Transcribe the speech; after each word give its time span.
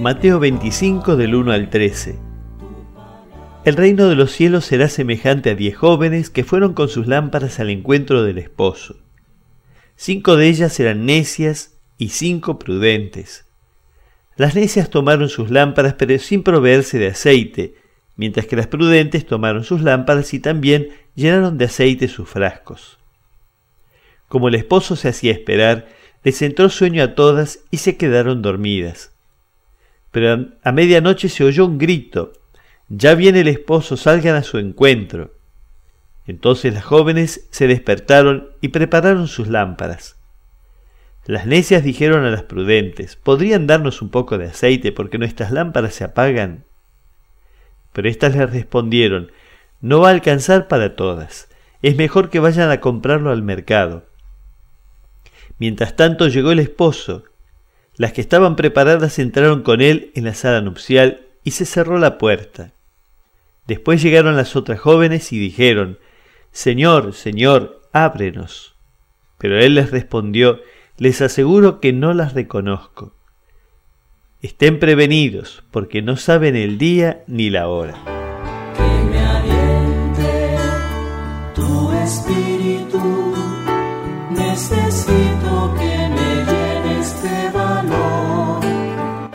Mateo 0.00 0.40
25 0.40 1.16
del 1.16 1.34
1 1.34 1.52
al 1.52 1.68
13. 1.68 2.18
El 3.66 3.76
reino 3.76 4.08
de 4.08 4.14
los 4.14 4.32
cielos 4.32 4.64
será 4.64 4.88
semejante 4.88 5.50
a 5.50 5.54
diez 5.54 5.76
jóvenes 5.76 6.30
que 6.30 6.42
fueron 6.42 6.72
con 6.72 6.88
sus 6.88 7.06
lámparas 7.06 7.60
al 7.60 7.68
encuentro 7.68 8.22
del 8.22 8.38
esposo. 8.38 8.96
Cinco 9.96 10.36
de 10.36 10.48
ellas 10.48 10.80
eran 10.80 11.04
necias 11.04 11.76
y 11.98 12.08
cinco 12.08 12.58
prudentes. 12.58 13.44
Las 14.36 14.54
necias 14.54 14.88
tomaron 14.88 15.28
sus 15.28 15.50
lámparas 15.50 15.96
pero 15.98 16.18
sin 16.18 16.42
proveerse 16.42 16.98
de 16.98 17.08
aceite, 17.08 17.74
mientras 18.16 18.46
que 18.46 18.56
las 18.56 18.68
prudentes 18.68 19.26
tomaron 19.26 19.64
sus 19.64 19.82
lámparas 19.82 20.32
y 20.32 20.40
también 20.40 20.88
llenaron 21.14 21.58
de 21.58 21.66
aceite 21.66 22.08
sus 22.08 22.26
frascos. 22.26 22.98
Como 24.28 24.48
el 24.48 24.54
esposo 24.54 24.96
se 24.96 25.08
hacía 25.08 25.32
esperar, 25.32 25.88
les 26.24 26.40
entró 26.40 26.70
sueño 26.70 27.02
a 27.02 27.14
todas 27.14 27.60
y 27.70 27.76
se 27.76 27.98
quedaron 27.98 28.40
dormidas. 28.40 29.09
Pero 30.10 30.48
a 30.62 30.72
medianoche 30.72 31.28
se 31.28 31.44
oyó 31.44 31.66
un 31.66 31.78
grito, 31.78 32.32
ya 32.88 33.14
viene 33.14 33.40
el 33.40 33.48
esposo, 33.48 33.96
salgan 33.96 34.34
a 34.34 34.42
su 34.42 34.58
encuentro. 34.58 35.34
Entonces 36.26 36.74
las 36.74 36.84
jóvenes 36.84 37.48
se 37.50 37.66
despertaron 37.66 38.50
y 38.60 38.68
prepararon 38.68 39.28
sus 39.28 39.48
lámparas. 39.48 40.16
Las 41.26 41.46
necias 41.46 41.84
dijeron 41.84 42.24
a 42.24 42.30
las 42.30 42.42
prudentes, 42.42 43.14
¿podrían 43.14 43.66
darnos 43.66 44.02
un 44.02 44.10
poco 44.10 44.38
de 44.38 44.46
aceite 44.46 44.90
porque 44.90 45.18
nuestras 45.18 45.52
lámparas 45.52 45.94
se 45.94 46.04
apagan? 46.04 46.64
Pero 47.92 48.08
éstas 48.08 48.34
les 48.34 48.50
respondieron, 48.50 49.30
no 49.80 50.00
va 50.00 50.08
a 50.08 50.12
alcanzar 50.12 50.66
para 50.66 50.96
todas, 50.96 51.48
es 51.82 51.96
mejor 51.96 52.30
que 52.30 52.40
vayan 52.40 52.70
a 52.70 52.80
comprarlo 52.80 53.30
al 53.30 53.42
mercado. 53.42 54.06
Mientras 55.58 55.94
tanto 55.94 56.26
llegó 56.26 56.52
el 56.52 56.58
esposo, 56.58 57.24
las 57.96 58.12
que 58.12 58.20
estaban 58.20 58.56
preparadas 58.56 59.18
entraron 59.18 59.62
con 59.62 59.80
él 59.80 60.10
en 60.14 60.24
la 60.24 60.34
sala 60.34 60.60
nupcial 60.60 61.26
y 61.44 61.52
se 61.52 61.64
cerró 61.64 61.98
la 61.98 62.18
puerta. 62.18 62.72
Después 63.66 64.02
llegaron 64.02 64.36
las 64.36 64.56
otras 64.56 64.80
jóvenes 64.80 65.32
y 65.32 65.38
dijeron, 65.38 65.98
Señor, 66.50 67.14
Señor, 67.14 67.82
ábrenos. 67.92 68.74
Pero 69.38 69.58
él 69.58 69.74
les 69.74 69.90
respondió, 69.90 70.60
les 70.96 71.20
aseguro 71.22 71.80
que 71.80 71.92
no 71.92 72.12
las 72.14 72.34
reconozco. 72.34 73.14
Estén 74.42 74.78
prevenidos, 74.78 75.62
porque 75.70 76.02
no 76.02 76.16
saben 76.16 76.56
el 76.56 76.78
día 76.78 77.24
ni 77.26 77.50
la 77.50 77.68
hora. 77.68 78.19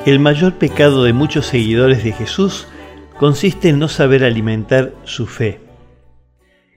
El 0.05 0.19
mayor 0.19 0.53
pecado 0.59 1.03
de 1.03 1.13
muchos 1.13 1.47
seguidores 1.47 2.03
de 2.03 2.11
Jesús 2.11 2.67
consiste 3.17 3.69
en 3.69 3.79
no 3.79 3.87
saber 3.87 4.23
alimentar 4.23 4.93
su 5.03 5.25
fe. 5.25 5.61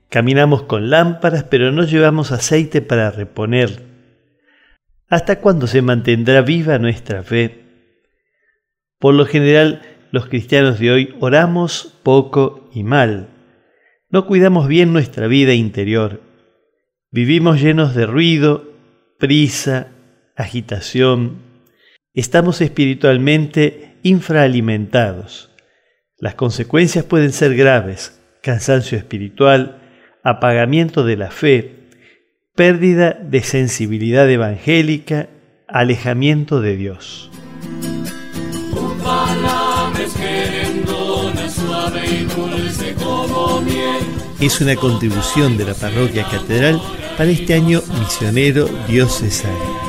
Caminamos 0.08 0.62
con 0.62 0.88
lámparas, 0.88 1.44
pero 1.44 1.70
no 1.70 1.84
llevamos 1.84 2.32
aceite 2.32 2.80
para 2.80 3.10
reponer. 3.10 3.82
¿Hasta 5.10 5.41
cuándo 5.41 5.66
se 5.66 5.82
mantendrá 5.82 6.41
viva 6.41 6.78
nuestra 6.78 7.22
fe? 7.22 7.64
Por 8.98 9.12
lo 9.12 9.26
general, 9.26 9.82
los 10.10 10.25
cristianos 10.25 10.78
de 10.78 10.91
hoy 10.91 11.14
oramos 11.20 11.98
poco 12.02 12.70
y 12.72 12.82
mal. 12.82 13.28
No 14.08 14.26
cuidamos 14.26 14.69
bien 14.69 14.94
nuestra 14.94 15.26
vida 15.26 15.52
interior. 15.52 16.22
Vivimos 17.10 17.60
llenos 17.60 17.94
de 17.94 18.06
ruido, 18.06 18.72
prisa, 19.19 19.88
agitación. 20.34 21.47
Estamos 22.18 22.60
espiritualmente 22.60 23.94
infraalimentados. 24.02 25.50
Las 26.18 26.34
consecuencias 26.34 27.04
pueden 27.04 27.30
ser 27.32 27.54
graves, 27.54 28.20
cansancio 28.42 28.98
espiritual, 28.98 29.80
apagamiento 30.24 31.04
de 31.04 31.16
la 31.16 31.30
fe, 31.30 31.76
pérdida 32.56 33.12
de 33.12 33.40
sensibilidad 33.42 34.28
evangélica, 34.28 35.28
alejamiento 35.68 36.60
de 36.60 36.76
Dios. 36.76 37.30
Es 44.40 44.60
una 44.60 44.74
contribución 44.74 45.56
de 45.56 45.66
la 45.66 45.74
parroquia 45.74 46.24
catedral 46.24 46.82
para 47.16 47.30
este 47.30 47.54
año 47.54 47.80
misionero 48.00 48.68
diocesano. 48.88 49.88